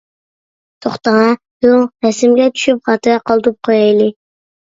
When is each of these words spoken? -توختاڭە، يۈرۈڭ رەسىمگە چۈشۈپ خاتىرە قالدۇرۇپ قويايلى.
-توختاڭە، 0.85 1.27
يۈرۈڭ 1.65 1.83
رەسىمگە 2.05 2.47
چۈشۈپ 2.55 2.81
خاتىرە 2.89 3.19
قالدۇرۇپ 3.29 3.59
قويايلى. 3.69 4.09